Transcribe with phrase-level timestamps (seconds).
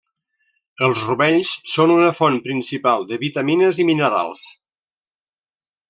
[0.87, 4.51] Els rovells són una font principal de vitamines i minerals.